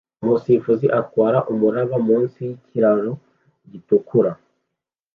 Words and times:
Umusifuzi 0.23 0.85
atwara 0.99 1.37
umuraba 1.51 1.95
munsi 2.07 2.37
yikiraro 2.47 3.11
gitukura 3.71 4.31